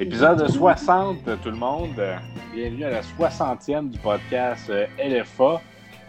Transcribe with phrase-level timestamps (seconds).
[0.00, 1.90] Épisode 60, tout le monde.
[2.54, 5.60] Bienvenue à la 60e du podcast euh, LFA.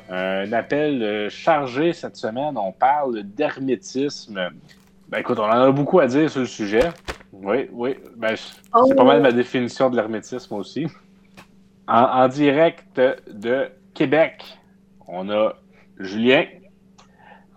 [0.10, 2.58] Un appel euh, chargé cette semaine.
[2.58, 4.50] On parle d'hermétisme.
[5.10, 6.88] Ben écoute, on en a beaucoup à dire sur le sujet.
[7.34, 7.98] Oui, oui.
[8.16, 10.88] Ben, c'est pas mal ma définition de l'hermétisme aussi.
[11.86, 14.58] En, en direct de Québec,
[15.06, 15.56] on a
[16.00, 16.46] Julien.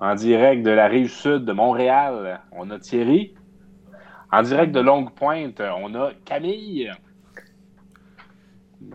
[0.00, 3.36] En direct de la rive sud de Montréal, on a Thierry.
[4.34, 6.90] En direct de Longue Pointe, on a Camille.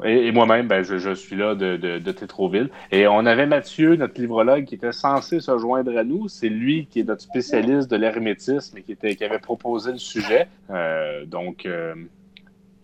[0.04, 2.70] Et, moi-même, ben, je, suis là de, Tétroville.
[2.92, 6.28] Et on avait Mathieu, notre livrologue, qui était censé se joindre à nous.
[6.28, 10.50] C'est lui qui est notre spécialiste de l'hermétisme et qui, était, avait proposé le sujet.
[10.72, 11.96] Euh, donc, euh,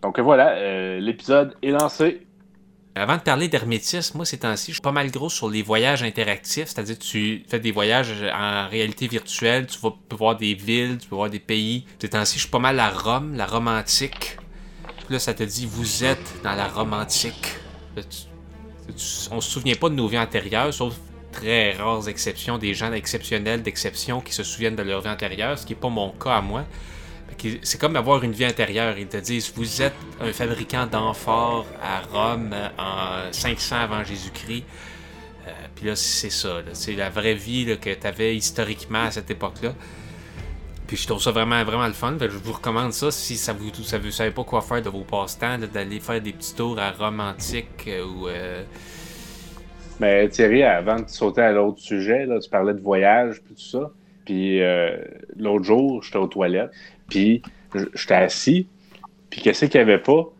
[0.00, 2.25] donc voilà, euh, l'épisode est lancé.
[2.98, 6.02] Avant de parler d'hermétisme, moi ces temps-ci, je suis pas mal gros sur les voyages
[6.02, 11.06] interactifs, c'est-à-dire tu fais des voyages en réalité virtuelle, tu vas voir des villes, tu
[11.06, 11.84] peux voir des pays.
[12.00, 14.38] Ces temps-ci, je suis pas mal à Rome, la Rome antique.
[15.10, 17.56] là, ça te dit, vous êtes dans la Rome antique.
[19.30, 20.94] on se souvient pas de nos vies antérieures, sauf
[21.32, 25.66] très rares exceptions, des gens exceptionnels d'exception qui se souviennent de leur vie antérieure, ce
[25.66, 26.64] qui n'est pas mon cas à moi.
[27.62, 28.98] C'est comme avoir une vie intérieure.
[28.98, 34.64] Ils te disent, vous êtes un fabricant d'amphores à Rome en 500 avant Jésus-Christ.
[35.46, 36.60] Euh, puis là, c'est ça.
[36.72, 39.74] C'est la vraie vie que tu avais historiquement à cette époque-là.
[40.86, 42.16] Puis je trouve ça vraiment, vraiment le fun.
[42.20, 45.02] je vous recommande ça si ça vous, ça vous savez pas quoi faire de vos
[45.02, 48.28] passe-temps, d'aller faire des petits tours à Rome antique euh, ou.
[48.28, 48.62] Euh,
[50.00, 53.90] Mais Thierry, avant de sauter à l'autre sujet, tu parlais de voyage puis tout ça.
[54.24, 54.60] Puis
[55.36, 56.72] l'autre jour, j'étais aux toilettes.
[57.08, 57.42] Puis
[57.94, 58.66] j'étais assis,
[59.30, 60.30] puis qu'est-ce qu'il n'y avait pas?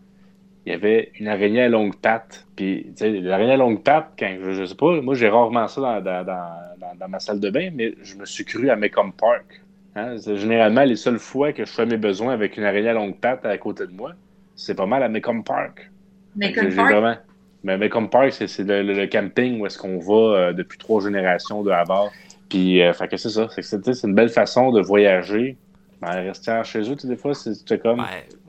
[0.64, 2.44] Il y avait une araignée à longue patte.
[2.56, 6.00] Puis, tu sais, l'araignée à longue patte, quand, je, sais pas, moi j'ai rarement ça
[6.00, 9.62] dans, ma salle de bain, mais je me suis cru à Mecom Park.
[9.94, 10.16] Hein?
[10.18, 13.16] C'est généralement les seules fois que je fais mes besoins avec une araignée à longue
[13.16, 14.12] patte à côté de moi.
[14.56, 15.90] C'est pas mal à Mecom Park.
[16.34, 17.20] Mecom Park?
[17.62, 21.70] Mais Mecom Park, c'est le, camping où est-ce qu'on va euh, depuis trois générations de
[21.70, 22.10] Havard.
[22.48, 23.48] Puis, euh, fait que c'est ça.
[23.50, 25.56] C'est une belle façon de voyager
[26.00, 28.04] ben, rester chez eux, des fois, c'est comme.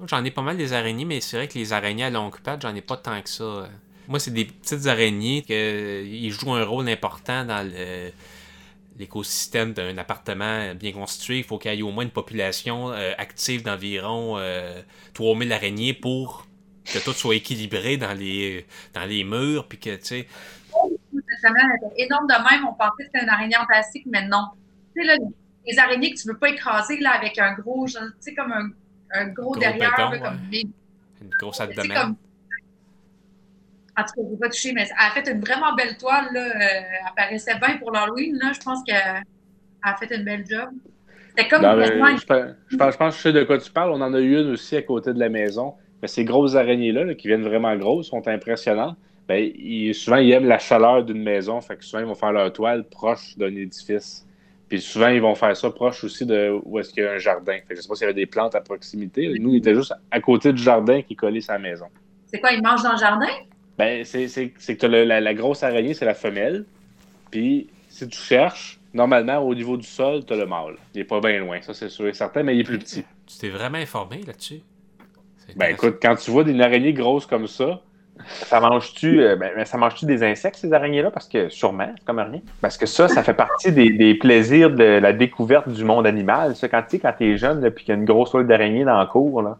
[0.06, 2.62] j'en ai pas mal des araignées, mais c'est vrai que les araignées à longue patte,
[2.62, 3.70] j'en ai pas tant que ça.
[4.08, 7.70] Moi, c'est des petites araignées qui jouent un rôle important dans
[8.98, 11.40] l'écosystème d'un appartement bien constitué.
[11.40, 14.38] Il faut qu'il y ait au moins une population euh, active d'environ
[15.14, 16.48] 3000 euh, araignées pour
[16.86, 19.68] que tout soit équilibré dans les, dans les murs.
[19.68, 20.28] Puis que, tu sais.
[21.98, 22.66] énorme de même.
[22.66, 24.48] On pensait que c'était une araignée en plastique, mais non.
[24.96, 25.18] Tu sais, là,
[25.68, 28.70] les araignées que tu veux pas écraser là, avec un gros, tu sais, comme un,
[29.14, 30.14] un gros, derrière, comme
[30.52, 32.16] une grosse abdomen.
[34.00, 36.28] En tout cas, je ne pas toucher, mais elle a fait une vraiment belle toile.
[36.32, 36.40] Là.
[36.40, 38.40] Euh, elle paraissait bien pour l'Halloween.
[38.54, 39.24] Je pense qu'elle
[39.82, 40.70] a fait une belle job.
[41.30, 41.62] C'était comme.
[41.64, 42.22] je, pense,
[42.70, 43.92] je, pense, que je sais de quoi tu parles.
[43.92, 45.74] On en a eu une aussi à côté de la maison.
[46.02, 48.98] Mais ces grosses araignées-là, qui viennent vraiment grosses, sont impressionnantes.
[49.28, 49.52] Ben,
[49.94, 51.60] souvent, ils aiment la chaleur d'une maison.
[51.60, 54.28] Fait que souvent, ils vont faire leur toile proche d'un édifice.
[54.70, 57.18] Puis souvent, ils vont faire ça proche aussi de où est-ce qu'il y a un
[57.18, 57.58] jardin.
[57.70, 59.34] je ne sais pas s'il y avait des plantes à proximité.
[59.40, 61.86] Nous, il était juste à côté du jardin qui collait sa maison.
[62.26, 63.30] C'est quoi, ils mangent dans le jardin?
[63.78, 66.66] Ben, c'est que la, la, grosse araignée, c'est la femelle.
[67.32, 70.76] Puis si tu cherches, normalement, au niveau du sol, tu as le mâle.
[70.94, 73.06] Il n'est pas bien loin, ça c'est sûr et certain, mais il est plus petit.
[73.26, 74.62] Tu t'es vraiment informé là-dessus?
[75.56, 77.82] Ben écoute, quand tu vois des araignées grosses comme ça,
[78.26, 81.12] ça mange-tu euh, ben, ça mange-tu des insectes, ces araignées-là?
[81.12, 82.42] Parce que sûrement, c'est comme rien.
[82.62, 86.56] Parce que ça, ça fait partie des, plaisirs de la découverte du monde animal.
[86.56, 89.06] Ça, quand tu es jeune, et qu'il y a une grosse toile d'araignée dans le
[89.06, 89.58] cours, là,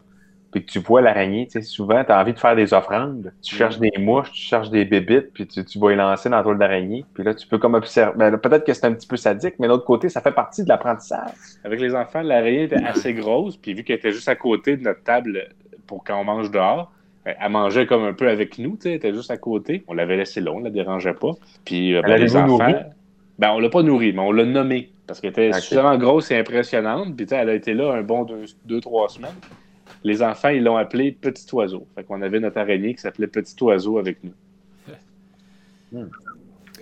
[0.50, 3.32] puis que tu vois l'araignée, souvent, tu as envie de faire des offrandes.
[3.42, 6.38] Tu cherches des mouches, tu cherches des bébites, puis tu, tu vas les lancer dans
[6.38, 7.04] la toile d'araignée.
[7.12, 8.16] Puis là, tu peux comme observer.
[8.16, 10.64] Ben, peut-être que c'est un petit peu sadique, mais de l'autre côté, ça fait partie
[10.64, 11.32] de l'apprentissage.
[11.64, 14.84] Avec les enfants, l'araignée était assez grosse, puis vu qu'elle était juste à côté de
[14.84, 15.48] notre table
[15.86, 16.90] pour quand on mange dehors,
[17.40, 19.84] elle mangeait comme un peu avec nous, elle était juste à côté.
[19.88, 21.32] On l'avait laissé long, on la dérangeait pas.
[21.64, 22.72] Puis euh, ben, les enfants,
[23.38, 26.36] ben, on l'a pas nourri, mais on l'a nommé parce qu'elle était suffisamment grosse et
[26.36, 27.16] impressionnante.
[27.16, 28.26] Puis elle a été là un bon
[28.64, 29.34] deux, trois semaines.
[30.04, 31.86] Les enfants, ils l'ont appelé Petit Oiseau.
[31.94, 34.32] Fait qu'on avait notre araignée qui s'appelait Petit Oiseau avec nous.
[35.90, 36.04] Hmm.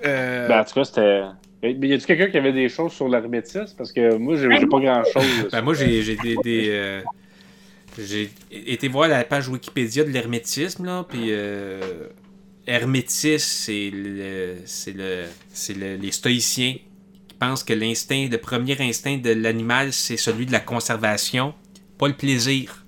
[0.05, 1.23] Euh, ben, en tout cas, c'était.
[1.63, 3.77] Y a-tu quelqu'un qui avait des choses sur l'hermétisme?
[3.79, 5.49] Parce que moi, j'ai pas grand-chose.
[5.53, 7.03] ben, moi, j'ai des, euh,
[7.99, 12.09] j'ai été voir la page Wikipédia de l'hermétisme, là, puis euh,
[12.67, 16.77] hermétisme, c'est le, c'est le, c'est les stoïciens
[17.29, 21.55] qui pensent que l'instinct, le premier instinct de l'animal, c'est celui de la conservation,
[21.99, 22.85] pas le plaisir.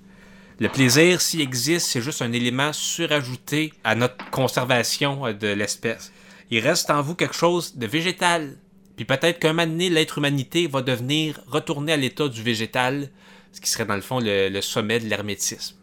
[0.59, 6.11] Le plaisir, s'il existe, c'est juste un élément surajouté à notre conservation de l'espèce.
[6.51, 8.57] Il reste en vous quelque chose de végétal.
[8.97, 13.09] Puis peut-être qu'un moment donné, l'être humanité va devenir retourner à l'état du végétal,
[13.51, 15.75] ce qui serait dans le fond le, sommet de l'hermétisme.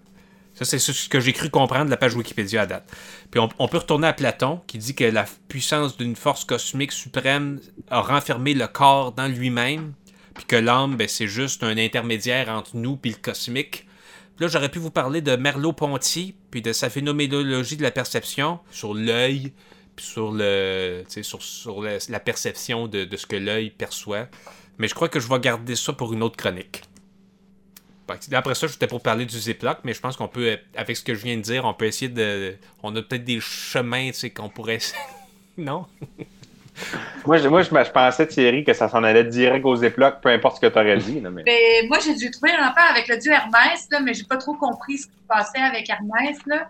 [0.54, 2.90] Ça, c'est ce que j'ai cru comprendre de la page Wikipédia à date.
[3.30, 7.60] Puis on, peut retourner à Platon, qui dit que la puissance d'une force cosmique suprême
[7.90, 9.92] a renfermé le corps dans lui-même,
[10.34, 13.86] puis que l'âme, ben, c'est juste un intermédiaire entre nous et le cosmique.
[14.38, 18.94] là, j'aurais pu vous parler de Merleau-Ponty, puis de sa phénoménologie de la perception sur
[18.94, 19.52] l'œil,
[19.94, 24.28] puis sur, le, sur, sur la perception de, de ce que l'œil perçoit.
[24.78, 26.82] Mais je crois que je vais garder ça pour une autre chronique.
[28.32, 31.14] Après ça, j'étais pour parler du Ziploc, mais je pense qu'on peut, avec ce que
[31.14, 32.56] je viens de dire, on peut essayer de.
[32.82, 34.78] On a peut-être des chemins, tu sais, qu'on pourrait.
[35.58, 35.86] non?
[37.26, 40.56] moi, je, moi je, pensais, Thierry, que ça s'en allait direct au Ziploc, peu importe
[40.56, 41.20] ce que tu aurais dit.
[41.20, 41.42] mais...
[41.42, 44.36] Ben, moi, j'ai dû trouver un rapport avec le dieu Hermès, là, mais j'ai pas
[44.36, 46.38] trop compris ce qui se passait avec Hermès.
[46.46, 46.68] Là.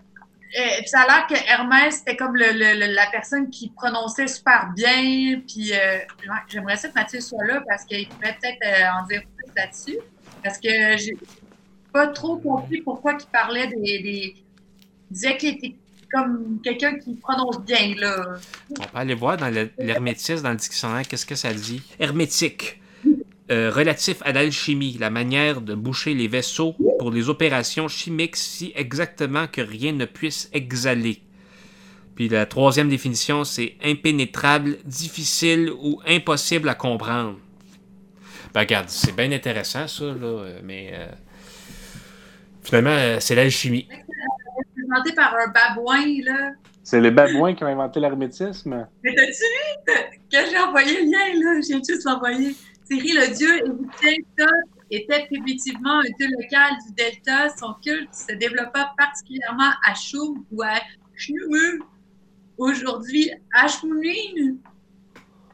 [0.53, 4.69] Et, puis ça a l'air que Hermès, c'était comme le, la personne qui prononçait super
[4.75, 5.41] bien.
[5.47, 5.99] Puis euh,
[6.47, 9.97] j'aimerais ça que Mathieu soit là parce qu'il pourrait peut-être euh, en dire plus là-dessus.
[10.43, 11.17] Parce que j'ai
[11.91, 13.99] pas trop compris pourquoi il parlait des.
[14.01, 14.35] des...
[15.09, 15.75] Il disait qu'il était
[16.11, 18.35] comme quelqu'un qui prononce bien, là.
[18.71, 21.81] On peut aller voir dans l'hermétisme, dans le dictionnaire, qu'est-ce que ça dit?
[21.99, 22.81] Hermétique.
[23.49, 28.73] Euh, relatif à l'alchimie, la manière de boucher les vaisseaux pour les opérations chimiques si
[28.75, 31.21] exactement que rien ne puisse exhaler.
[32.15, 37.37] Puis la troisième définition, c'est impénétrable, difficile ou impossible à comprendre.
[38.57, 41.05] Ben, regarde, c'est bien intéressant, ça, là, euh, mais euh,
[42.63, 43.87] finalement, euh, c'est l'alchimie.
[43.87, 46.53] C'est inventé par un babouin, là.
[46.81, 48.87] C'est les babouins qui ont inventé l'hermétisme.
[49.03, 49.93] Mais t'as-tu vu?
[50.31, 51.61] Que j'ai envoyé le lien, là?
[51.61, 52.55] J'ai juste l'envoyer.
[52.89, 53.59] Thierry, le dieu
[54.01, 54.51] Delta
[54.89, 57.49] était primitivement un dieu local du Delta.
[57.59, 60.79] Son culte se développa particulièrement à Choum ou à
[61.15, 61.83] Chnumu.
[62.57, 64.55] Aujourd'hui, Ashmunin,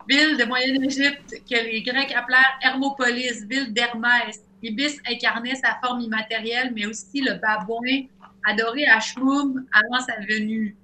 [0.08, 4.42] ville de Moyenne-Égypte que les Grecs appelèrent Hermopolis, ville d'Hermès.
[4.62, 8.06] Ibis incarnait sa forme immatérielle, mais aussi le babouin
[8.46, 10.76] adoré à Shmoum avant sa venue.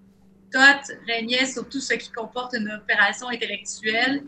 [0.51, 4.23] Thoth régnait sur tout ce qui comporte une opération intellectuelle.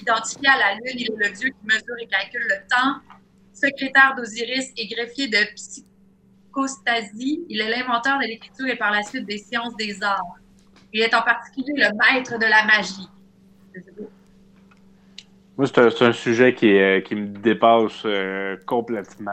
[0.00, 3.00] Identifié à la Lune, il est le dieu qui mesure et calcule le temps.
[3.52, 9.26] Secrétaire d'Osiris et greffier de psychostasie, il est l'inventeur de l'écriture et par la suite
[9.26, 10.38] des sciences des arts.
[10.92, 13.08] Il est en particulier le maître de la magie.
[15.58, 19.32] Moi, c'est un, sujet qui, euh, qui, me dépasse euh, complètement.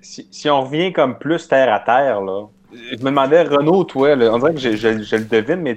[0.00, 4.38] Si, on revient comme plus terre à terre, là, je me demandais, Renaud, toi, on
[4.38, 5.76] dirait que je, je, le devine, mais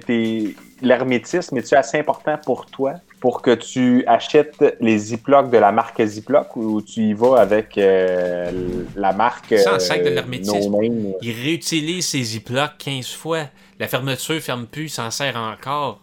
[0.80, 6.04] l'hermétisme, est-tu assez important pour toi pour que tu achètes les Ziplocs de la marque
[6.04, 9.54] Ziploc ou tu y vas avec euh, la marque.
[9.58, 10.76] Sans sac de l'hermétisme.
[11.20, 13.44] il réutilise ses Ziplocs 15 fois.
[13.80, 16.00] La fermeture ferme plus, il s'en sert encore.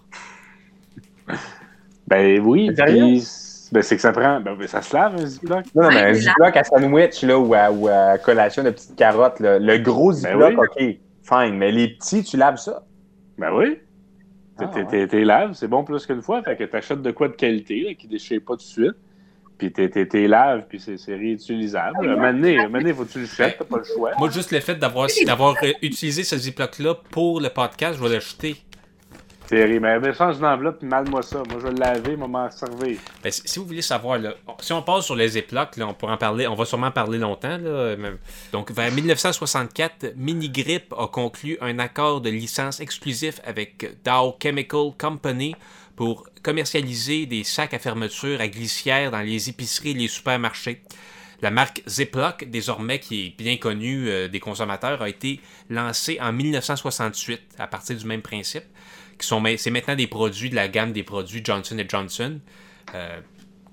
[2.07, 2.69] Ben oui.
[2.71, 4.39] Ben, c'est que ça prend.
[4.39, 5.65] Ben, ben, ça se lave un Ziploc.
[5.73, 8.95] Non, non, mais un Ziploc à sandwich là, ou, à, ou à collation de petites
[8.95, 9.39] carottes.
[9.39, 9.57] Là.
[9.57, 10.77] Le gros ben Ziploc, OK,
[11.23, 11.57] fine.
[11.57, 12.83] Mais les petits, tu laves ça.
[13.37, 13.79] Ben oui.
[14.59, 16.43] Ah, t'es laves, c'est bon plus qu'une fois.
[16.43, 18.95] Fait que t'achètes de quoi de qualité là, qui déchire pas tout de suite.
[19.57, 21.97] Puis t'es laves, puis c'est réutilisable.
[22.01, 24.11] Ah, maintenant, il faut que tu le jettes, t'as pas le choix.
[24.19, 25.07] Moi, juste le fait d'avoir
[25.81, 28.57] utilisé ce Ziploc-là pour le podcast, je vais l'acheter.
[29.53, 31.37] Mais change une enveloppe et mal-moi ça.
[31.49, 32.97] Moi, je vais laver, moi, m'en servir.
[33.23, 34.19] Ben, si vous voulez savoir,
[34.59, 37.17] si on passe sur les Ziplocs, là, on pourra en parler, on va sûrement parler
[37.17, 37.57] longtemps.
[37.57, 37.95] Là,
[38.51, 45.55] Donc, vers 1964, Minigrip a conclu un accord de licence exclusif avec Dow Chemical Company
[45.95, 50.81] pour commercialiser des sacs à fermeture à glissière dans les épiceries et les supermarchés.
[51.43, 56.33] La marque Ziploc, désormais qui est bien connue euh, des consommateurs, a été lancée en
[56.33, 58.63] 1968 à partir du même principe
[59.57, 62.39] c'est maintenant des produits de la gamme des produits Johnson Johnson.
[62.93, 63.19] Euh,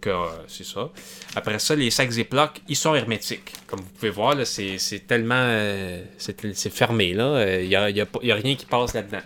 [0.01, 0.11] que
[0.47, 0.89] c'est ça.
[1.37, 3.53] Après ça, les sacs Ziploc, ils sont hermétiques.
[3.67, 5.35] Comme vous pouvez voir, c'est, tellement.
[5.37, 9.21] Euh, c'est, fermé, Il n'y a, a, rien qui passe là-dedans.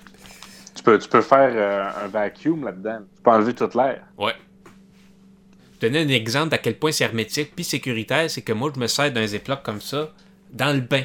[0.75, 2.99] Tu peux, tu peux faire euh, un vacuum là-dedans.
[3.15, 4.03] Tu peux enlever toute l'air.
[4.19, 4.33] Ouais.
[5.85, 8.87] Donner un exemple d'à quel point c'est hermétique puis sécuritaire, c'est que moi, je me
[8.87, 10.13] sers d'un Ziploc comme ça
[10.51, 11.05] dans le bain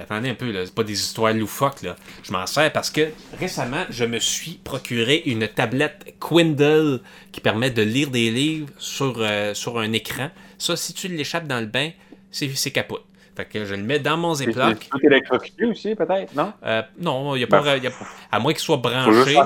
[0.00, 1.96] attendez un peu, c'est pas des histoires loufoques, là.
[2.22, 7.00] Je m'en sers parce que récemment, je me suis procuré une tablette Quindle
[7.32, 10.30] qui permet de lire des livres sur, euh, sur un écran.
[10.56, 11.90] Ça, si tu l'échappes dans le bain,
[12.30, 13.04] c'est capote.
[13.38, 14.88] Fait que je le mets dans mon Ziploc.
[14.92, 16.52] C'est électrocuté aussi, peut-être, non?
[16.66, 17.80] Euh, non, il n'y a, pas, ben,
[18.32, 19.36] à moins qu'il soit branché.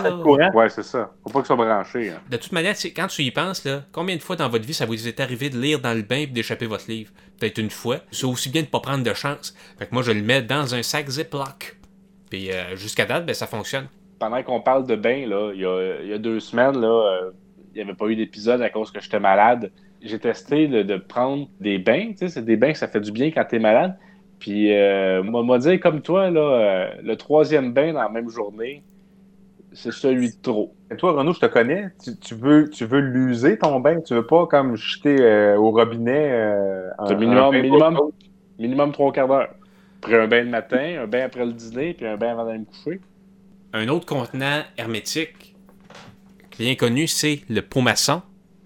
[0.55, 1.11] Ouais, c'est ça.
[1.23, 2.09] Faut pas qu'il soit branché.
[2.09, 2.23] Hein.
[2.31, 4.87] De toute manière, quand tu y penses, là, combien de fois dans votre vie ça
[4.87, 7.11] vous est arrivé de lire dans le bain et d'échapper votre livre?
[7.39, 7.99] Peut-être une fois.
[8.11, 9.55] C'est aussi bien de ne pas prendre de chance.
[9.79, 11.77] Fait que moi, je le mets dans un sac Ziploc.
[12.31, 13.89] Puis euh, jusqu'à date, ben, ça fonctionne.
[14.19, 16.89] Pendant qu'on parle de bain, là, il, y a, il y a deux semaines, là,
[16.89, 17.31] euh,
[17.75, 19.71] il n'y avait pas eu d'épisode à cause que j'étais malade
[20.03, 22.11] j'ai testé de, prendre des bains.
[22.11, 23.97] Tu sais, c'est des bains que ça fait du bien quand tu es malade.
[24.39, 28.29] Puis, euh, moi, moi, dire comme toi, là, euh, le troisième bain dans la même
[28.29, 28.83] journée,
[29.73, 30.75] c'est celui de trop.
[30.91, 31.89] Et toi, Renaud, je te connais.
[32.03, 34.01] Tu, tu veux, tu veux l'user ton bain?
[34.01, 36.31] Tu veux pas comme jeter euh, au robinet.
[36.33, 38.11] euh, un- C'est un minimum, bain minimum,
[38.59, 39.55] minimum trois quarts d'heure.
[40.03, 42.59] Après un bain le matin, un bain après le dîner, puis un bain avant d'aller
[42.59, 43.01] me coucher.
[43.73, 45.53] Un autre contenant hermétique
[46.63, 48.23] bien connu, c'est le pot maçon.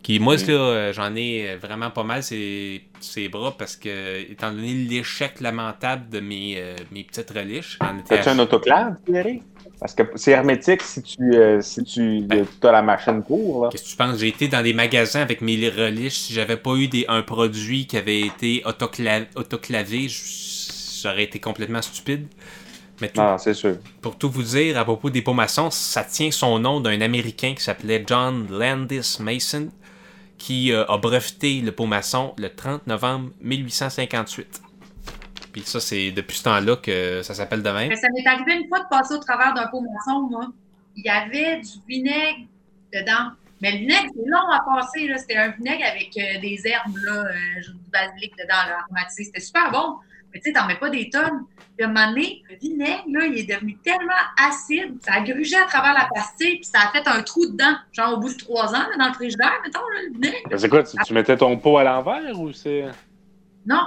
[0.06, 4.52] Qui, moi, euh, j'en ai euh, vraiment pas mal ces, ces bras parce que, étant
[4.52, 9.42] donné l'échec lamentable de mes, euh, mes petites reliches, j'en étais As-tu un autoclave, Thierry?
[9.80, 12.46] Parce que c'est hermétique si tu, euh, si tu Ben.
[12.62, 13.68] as la machine pour.
[13.70, 14.18] Qu'est-ce que tu penses?
[14.20, 16.14] J'ai été dans des magasins avec mes reliches.
[16.14, 20.06] Si j'avais pas eu des, un produit qui avait été autocla- autoclavé,
[21.02, 22.28] j'aurais été complètement stupide.
[23.00, 23.76] Mais tout- c'est sûr.
[24.00, 27.54] pour tout vous dire, à propos des pots maçons, ça tient son nom d'un Américain
[27.56, 29.68] qui s'appelait John Landis Mason,
[30.38, 34.60] qui euh, a breveté le pot maçon le 30 novembre 1858.
[35.52, 37.88] Puis ça, c'est depuis ce temps-là que ça s'appelle de même.
[37.88, 40.48] Mais ça m'est arrivé une fois de passer au travers d'un pot maçon, moi.
[40.96, 42.46] Il y avait du vinaigre
[42.92, 43.32] dedans.
[43.62, 45.08] Mais le vinaigre, c'est long à passer.
[45.08, 45.18] là.
[45.18, 49.25] C'était un vinaigre avec euh, des herbes, là, euh, du basilic dedans, là, aromatisé.
[49.25, 49.96] C'était super bon.
[50.32, 51.46] Mais tu sais, t'en mets pas des tonnes.
[51.76, 55.20] Puis à un moment donné, le vinaigre, là, il est devenu tellement acide, ça a
[55.20, 57.76] grugé à travers la pastille, puis ça a fait un trou dedans.
[57.92, 60.48] Genre au bout de trois ans, là, dans le frigidaire, mettons, là, le vinaigre.
[60.50, 62.84] Mais c'est quoi, tu, tu mettais ton pot à l'envers ou c'est?
[63.66, 63.82] Non.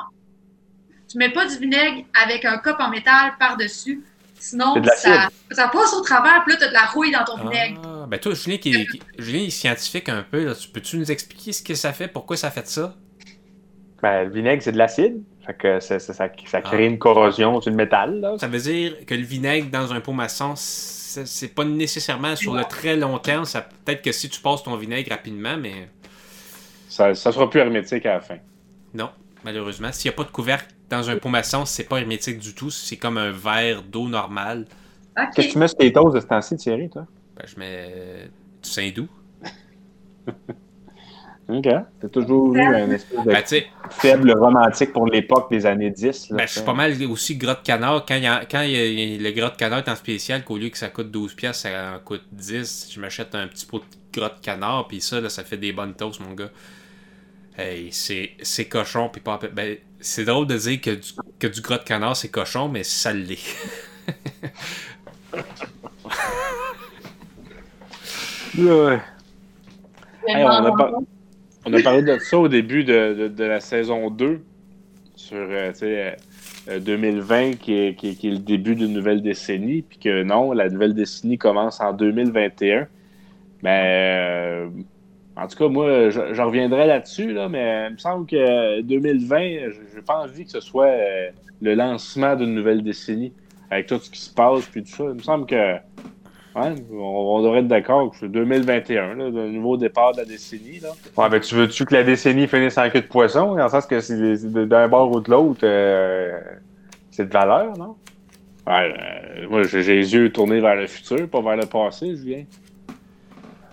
[1.08, 4.04] Tu mets pas du vinaigre avec un cop en métal par-dessus.
[4.36, 7.99] Sinon, ça, ça passe au travers, puis là, t'as de la rouille dans ton vinaigre.
[8.10, 10.44] Ah, ben toi, Julien, qui, qui- Julien est scientifique un peu.
[10.46, 10.56] Là.
[10.56, 12.08] Tu Peux-tu nous expliquer ce que ça fait?
[12.08, 12.96] Pourquoi ça fait ça?
[14.02, 15.22] Ben, le vinaigre, c'est de l'acide.
[15.46, 16.88] Fait que ça, ça, ça- ça crée Ah.
[16.88, 18.20] une corrosion sur le métal.
[18.20, 18.36] Là.
[18.40, 22.64] Ça veut dire que le vinaigre dans un pot maçon, c'est pas nécessairement sur le
[22.64, 23.46] très long terme.
[23.46, 25.90] Ça Peut-être que si tu passes ton vinaigre rapidement, mais
[26.88, 28.38] Ça, ça sera plus hermétique à la fin.
[28.94, 29.10] non,
[29.44, 29.92] malheureusement.
[29.92, 32.72] S'il n'y a pas de couvercle dans un pot maçon, c'est pas hermétique du tout.
[32.72, 34.66] C'est comme un verre d'eau normale.
[35.36, 37.06] Qu'est-ce que tu mets sur tes toasts de ce temps-ci, Thierry, toi?
[37.40, 38.26] Ben, je mets euh,
[38.62, 39.08] du Saint-Doux.
[41.50, 41.64] OK.
[41.64, 43.44] T'as toujours eu un espèce de Ben,
[43.90, 46.30] Faible romantique pour l'époque des années 10.
[46.30, 48.06] Là, ben, je suis pas mal aussi gras de canard.
[48.06, 49.80] Quand, il y a- quand il y a- il y a le gras de canard
[49.80, 53.00] est en spécial, qu'au lieu que ça coûte 12$, piastres, ça en coûte 10$, je
[53.00, 53.86] m'achète un petit pot de
[54.20, 56.52] gras de canard, puis ça, là, ça fait des bonnes toasts, mon gars.
[57.58, 59.40] Hey, c'est c'est cochon, puis pas.
[59.52, 62.84] Ben, c'est drôle de dire que du, que du gras de canard, c'est cochon, mais
[62.84, 63.40] ça l'est.
[68.60, 69.00] Ouais.
[70.28, 70.92] Hey, on, a par-
[71.66, 74.42] on a parlé de ça au début de, de- de la saison 2
[75.16, 76.16] sur euh, tu sais,
[76.68, 79.98] euh, euh, 2020 qui est, qui, est, qui est le début d'une nouvelle décennie, puis
[79.98, 82.88] que non, la nouvelle décennie commence en 2021.
[83.64, 84.68] Ben, euh,
[85.36, 89.40] en tout cas, moi, je, je reviendrai là-dessus, là, mais il me semble que 2020,
[89.72, 91.30] je n'ai pas envie que ce soit euh,
[91.62, 93.34] le lancement d'une nouvelle décennie
[93.72, 95.04] avec tout ce qui se passe, puis tout ça.
[95.06, 95.76] Il me semble que
[96.56, 100.80] ouais, on, devrait être d'accord que c'est 2021, là, le nouveau départ de la décennie.
[100.80, 100.90] Là.
[101.18, 103.56] Ouais, ben, tu veux-tu que la décennie finisse en queue de poisson?
[103.56, 106.40] Dans le sens que c'est d'un bord ou de l'autre, euh,
[107.12, 107.96] c'est de valeur, non?
[108.68, 112.44] Ouais, euh, moi, j'ai les yeux tournés vers le futur, pas vers le passé, Julien.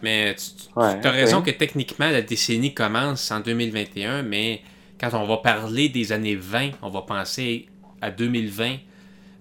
[0.02, 4.60] Mais tu, tu Ouais, as raison que techniquement, la décennie commence en 2021, mais
[5.00, 7.66] quand on va parler des années 20, on va penser
[8.00, 8.76] à 2020,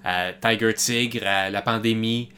[0.03, 2.29] à Tiger Tigre, à la pandémie,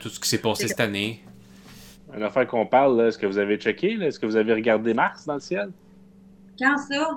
[0.00, 1.22] tout ce qui s'est passé cette année.
[2.16, 3.98] Une affaire qu'on parle, là, est-ce que vous avez checké?
[4.00, 5.70] Est-ce que vous avez regardé Mars dans le ciel?
[6.58, 7.10] Quand ça?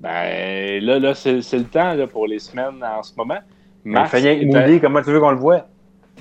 [0.00, 3.38] Ben là, là c'est c'est le temps là, pour les semaines en ce moment.
[3.84, 5.66] Rien à- mouiller, comment tu veux qu'on le voit?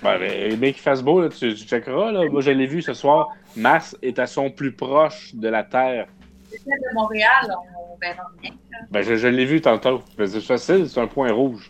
[0.01, 2.11] Ben, ben, bien qu'il fasse beau, là, tu, tu checkeras.
[2.11, 2.29] Là.
[2.29, 3.29] Moi, je l'ai vu ce soir.
[3.55, 6.07] Mars est à son plus proche de la Terre.
[6.49, 8.51] C'est celle de Montréal, on verra bien.
[8.91, 10.01] Ben, je, je l'ai vu tantôt.
[10.17, 11.69] C'est facile, c'est un point rouge.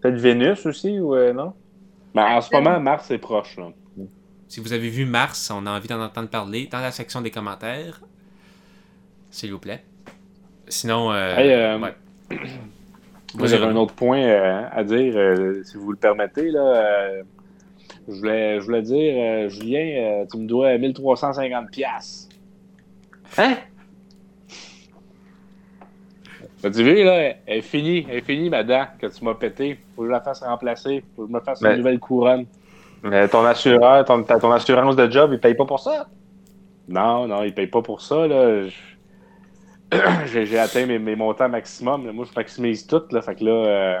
[0.00, 1.52] Peut-être Vénus aussi, ou euh, non?
[2.14, 3.56] Ben, en ce moment, Mars est proche.
[3.56, 3.68] Là.
[4.48, 7.30] Si vous avez vu Mars, on a envie d'en entendre parler dans la section des
[7.30, 8.00] commentaires.
[9.30, 9.82] S'il vous plaît.
[10.68, 11.94] Sinon, euh, Hey, euh, ouais.
[13.34, 16.50] Moi, j'avais un autre point euh, à dire, euh, si vous le permettez.
[16.50, 17.22] Là, euh,
[18.08, 22.28] je, voulais, je voulais dire, euh, Julien, euh, tu me dois 1350 pièces.
[26.66, 26.70] Hein?
[26.70, 27.14] T'as-tu vu, là,
[27.46, 29.78] elle est finie, elle est finie, ma dent, que tu m'as pété.
[29.94, 31.04] Faut que je la fasse remplacer.
[31.14, 32.46] Faut que je me fasse une nouvelle couronne.
[33.02, 36.06] Mais ton assureur, ton, ta- ton assurance de job, il paye pas pour ça?
[36.88, 38.62] Non, non, il paye pas pour ça, là.
[38.66, 38.70] Je-
[40.26, 42.06] J'ai j'ai atteint mes, mes montants maximum.
[42.06, 42.12] là.
[42.12, 43.22] Moi, je maximise tout, là.
[43.22, 43.98] Fait que là, euh,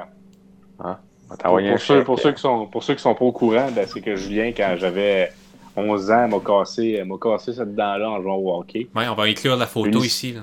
[0.80, 1.00] va
[1.44, 2.04] pour, un pour ceux, chèque.
[2.04, 4.50] pour, ceux qui sont, pour ceux qui sont pas au courant, ben, c'est que Julien,
[4.56, 5.30] quand j'avais
[5.76, 8.88] 11 ans, m'a cassé, m'a cassé cette dent-là en jouant au hockey.
[8.96, 10.32] Ouais, on va inclure la photo Une- ici.
[10.32, 10.40] là.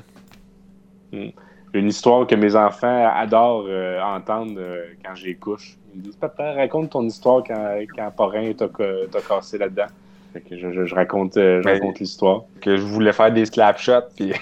[1.74, 5.78] Une histoire que mes enfants adorent euh, entendre euh, quand je les couche.
[5.94, 9.88] Ils me disent Papa, raconte ton histoire quand, quand Parrain t'a ca- t'a cassé là-dedans.
[10.34, 12.42] Fait que je, je- je raconte, euh, je Ben, raconte l'histoire.
[12.62, 14.34] Que je voulais faire des slap shots, puis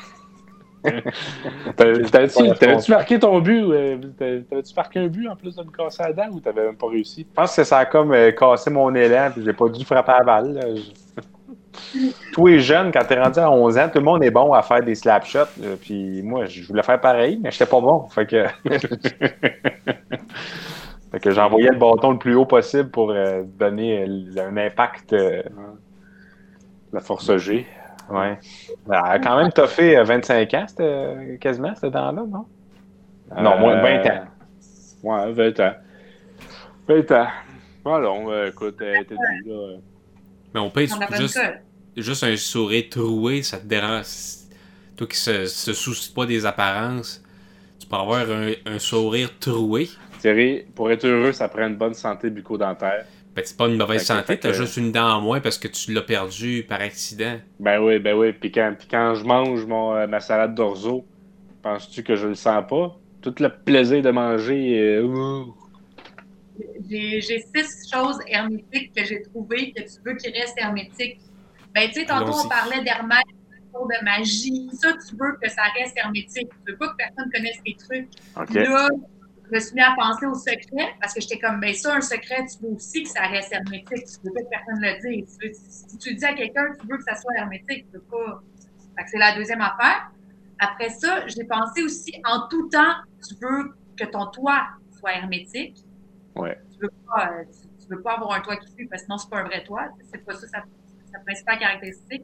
[1.77, 3.65] T'avais- T'avais-tu marqué ton but?
[4.17, 6.75] t'avais- T'avais-tu marqué un but en plus de me casser la dent ou t'avais même
[6.75, 7.21] pas réussi?
[7.29, 10.11] je pense que ça a comme euh, cassé mon élan, puis j'ai pas dû frapper
[10.13, 10.59] à balle.
[12.33, 14.61] Tous les jeunes, quand t'es rendu à 11 ans, tout le monde est bon à
[14.61, 15.39] faire des slap shots.
[15.61, 18.07] là, puis moi, je voulais faire pareil, mais j'étais pas bon.
[18.09, 18.45] Fait que,
[21.11, 25.13] fait que j'envoyais le bâton le plus haut possible pour euh, donner euh, un impact.
[25.13, 25.41] euh,
[26.93, 27.65] La force G.
[28.09, 28.37] ouais.
[28.89, 32.45] A quand même toffé euh, 25 ans, c'était, euh, quasiment, ce temps-là, non?
[33.37, 34.21] Non, moins de 20 ans.
[34.23, 34.25] Euh,
[35.03, 35.73] Ouais, 20 ans.
[36.87, 37.27] 20 ans.
[37.83, 39.77] Voilà, euh, écoute, euh, t'es dit, là.
[40.53, 40.81] Mais on pas
[41.17, 41.53] juste, ça.
[41.96, 44.05] juste un sourire troué, ça te dérange.
[44.98, 47.24] Toi qui se, se soucie pas des apparences,
[47.79, 49.89] tu peux avoir un, un sourire troué.
[50.20, 53.05] Thierry, pour être heureux, ça prend une bonne santé bucco-dentaire.
[53.36, 55.58] Ben, c'est pas une mauvaise Fait santé, t'as que- juste une dent en moins parce
[55.58, 57.39] que tu l'as perdu par accident.
[57.60, 58.34] Ben oui, ben oui.
[58.34, 61.05] Puis quand, puis quand je mange mon, euh, ma salade d'orzo,
[61.63, 62.98] penses-tu que je le sens pas?
[63.22, 64.79] Tout le plaisir de manger.
[64.81, 65.46] euh.
[66.89, 71.20] J'ai six choses hermétiques que j'ai trouvées que tu veux qu'ils restent hermétiques.
[71.74, 73.24] Ben, tu sais, tantôt, on parlait d'hermès,
[73.74, 74.70] de magie.
[74.74, 76.50] Ça, tu veux que ça reste hermétique.
[76.65, 78.10] Tu veux pas que personne connaisse tes trucs.
[78.65, 78.88] Là,
[79.50, 82.01] je me suis mis à penser au secret parce que j'étais comme, ben ça, un
[82.01, 83.88] secret, tu veux aussi que ça reste hermétique.
[84.05, 85.38] Tu veux pas que personne le dise.
[85.39, 87.86] Tu veux- si tu le dis à quelqu'un, tu veux que ça soit hermétique.
[87.89, 88.41] Tu veux pas.
[88.98, 90.12] Fait que c'est la deuxième affaire.
[90.60, 92.93] Après ça, j'ai pensé aussi, en tout temps,
[93.27, 94.67] tu veux que ton toit
[95.00, 95.77] soit hermétique.
[96.71, 97.43] Tu veux pas, euh,
[97.89, 99.89] veux pas avoir un toit qui fuit parce que sinon, c'est pas un vrai toit.
[100.11, 102.23] C'est pas ça sa, principale caractéristique.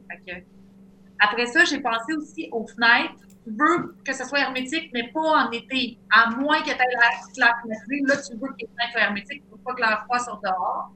[1.20, 3.14] Après ça, j'ai pensé aussi aux fenêtres.
[3.44, 5.98] Tu veux que ça soit hermétique, mais pas en été.
[6.10, 6.96] À moins que tu aies
[7.36, 8.08] la, fenêtre.
[8.08, 9.42] Là, tu veux que les fenêtres soient hermétiques.
[9.50, 10.92] Veux pas que l'air froid sorte dehors.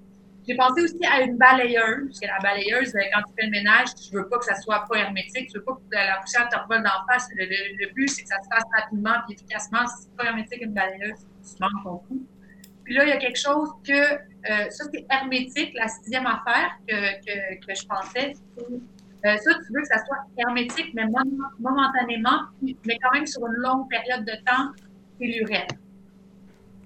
[0.46, 3.50] J'ai pensé aussi à une balayeuse, parce que la balayeuse, euh, quand tu fais le
[3.52, 6.48] ménage, tu veux pas que ça soit pas hermétique, tu veux pas que la poussière
[6.48, 7.28] te revole d'en face.
[7.36, 9.86] Le, le- le but, c'est que ça se fasse rapidement et efficacement.
[9.86, 12.26] Si c'est pas hermétique, une balayeuse, tu manques ton coup.
[12.92, 16.72] Puis là, il y a quelque chose que, euh, ça c'est hermétique, la sixième affaire
[16.86, 22.42] que, que, je pensais, euh, ça, tu veux que ça soit hermétique, mais mom- momentanément,
[22.60, 24.72] mais quand même sur une longue période de temps,
[25.18, 25.74] c'est l'urètre.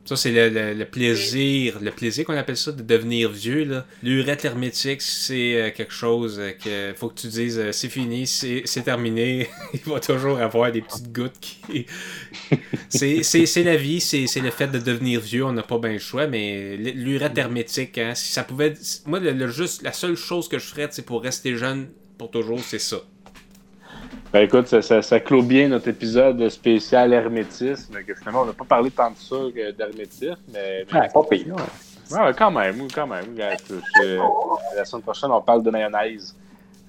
[0.06, 3.64] Ça, c'est le, le- plaisir, le plaisir qu'on appelle ça de devenir vieux.
[3.64, 3.86] là.
[4.02, 8.26] L'urette hermétique, c'est euh, quelque chose euh, que faut que tu dises euh, c'est fini,
[8.26, 9.48] c'est terminé.
[9.74, 11.86] Il va toujours avoir des petites gouttes qui.
[12.88, 16.26] c'est la vie, c'est le fait de devenir vieux, on n'a pas bien le choix,
[16.26, 18.74] mais l'urette hermétique, hein, si ça pouvait.
[19.06, 21.88] Moi, le juste, la seule chose que je ferais, c'est pour rester jeune
[22.18, 23.02] pour toujours, c'est ça.
[24.36, 28.52] Ben écoute, ça, ça, ça clôt bien notre épisode spécial hermétisme, que finalement, on n'a
[28.52, 31.46] pas parlé tant de ça que d'hermétisme, mais, mais- Ouais, pas pire.
[31.56, 32.18] ouais.
[32.18, 33.34] Ouais, quand même, oui, quand même.
[33.38, 36.36] La semaine prochaine, on parle de mayonnaise.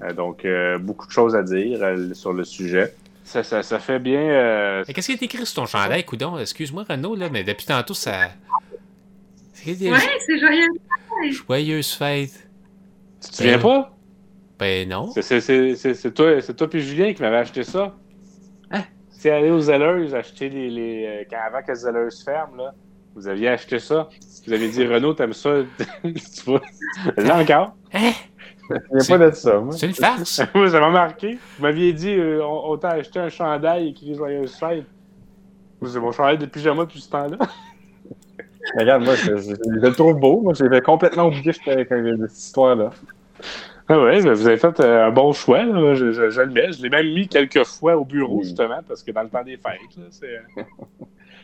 [0.01, 2.93] Euh, donc, euh, beaucoup de choses à dire euh, sur le sujet.
[3.23, 4.19] Ça, ça, ça fait bien.
[4.19, 6.37] euh, Mais qu'est-ce qui est écrit sur ton chandail, coudon?
[6.37, 8.27] Excuse-moi, Renaud, là, mais depuis tantôt, ça.
[9.65, 9.73] Ouais,
[10.25, 10.67] c'est joyeux.
[11.47, 12.45] joyeuses fêtes.
[13.23, 13.96] tu te souviens pas?
[14.59, 15.11] Ben non.
[15.11, 17.93] C'est- toi, c'est toi puis Julien qui m'avait acheté ça.
[18.71, 18.81] Hein?
[19.09, 20.69] C'est allé aux Zellers acheter les.
[20.69, 22.73] les euh, quand, avant que Zellers ferme, là,
[23.15, 24.09] vous aviez acheté ça.
[24.45, 25.51] Vous avez dit Renaud, t'aimes ça?
[26.03, 26.11] tu
[26.45, 26.61] vois?
[27.17, 27.75] Là encore.
[27.93, 28.11] Hein?
[28.69, 29.73] Il n'y a pas de ça, moi.
[29.73, 30.41] C'est une farce?
[30.53, 31.37] Moi, ça m'a marqué.
[31.57, 34.85] Vous m'aviez dit, euh, on, on t'a acheté un chandail écrit Joyeuse Fête.
[35.79, 37.37] Moi, C'est mon chandail de pyjama depuis ce temps-là.
[38.77, 40.41] Regarde, moi, je, je- je le trouve beau.
[40.41, 42.89] Moi, j'ai complètement oublié cette histoire-là.
[43.89, 45.63] Ah ouais, ben, vous avez fait euh, un bon choix.
[45.63, 45.93] là.
[45.95, 46.71] Je, je- je le mets.
[46.73, 49.55] Je l'ai même mis quelques fois au bureau, justement, parce que dans le temps des
[49.57, 50.35] fêtes, là, c'est.
[50.35, 50.63] euh,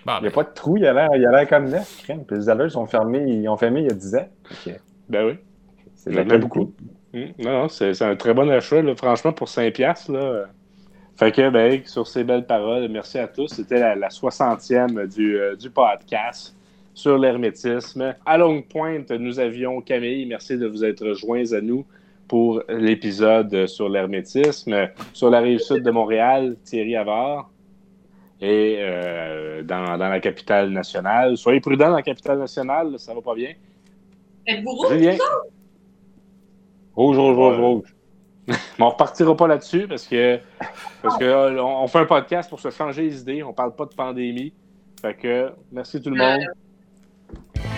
[0.06, 1.70] Bon, Il n'y a ben, pas de trou, il a l'air il a l'air comme
[1.70, 2.26] neuf, crème.
[2.26, 4.28] Puis les alleux sont fermés, ils ont fermé il y a 10 ans.
[4.52, 4.74] Ok.
[5.08, 5.34] Ben oui.
[5.96, 6.74] C'est la beaucoup.
[7.14, 9.72] Hum, Non, non, c'est c'est un très bon achat, là, franchement, pour 5$.
[9.72, 10.48] piastres, Là.
[11.16, 13.48] Fait que, ben, sur ces belles paroles, merci à tous.
[13.48, 16.54] C'était la, la 60e du, euh, du podcast
[16.94, 18.14] sur l'hermétisme.
[18.26, 20.26] À longue pointe, nous avions Camille.
[20.26, 21.86] Merci de vous être joints à nous
[22.28, 24.90] pour l'épisode sur l'hermétisme.
[25.14, 27.50] Sur la rive sud de Montréal, Thierry Avard.
[28.42, 31.38] Et euh, dans, dans la capitale nationale.
[31.38, 33.54] Soyez prudents dans la capitale nationale, ça va pas bien.
[34.46, 34.92] Êtes-vous rouge?
[34.92, 35.16] Julien.
[36.96, 37.96] Rouge, rouge, rouge, rouge.
[38.48, 40.40] Mais on repartira pas là-dessus parce que
[41.02, 43.44] parce que on on fait un podcast pour se changer les idées.
[43.44, 44.54] On parle pas de pandémie.
[45.02, 47.73] Fait que merci tout le monde.